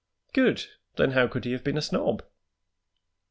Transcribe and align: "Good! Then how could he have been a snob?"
"Good! 0.33 0.65
Then 0.95 1.11
how 1.11 1.27
could 1.27 1.45
he 1.45 1.51
have 1.51 1.63
been 1.63 1.77
a 1.77 1.81
snob?" 1.83 2.23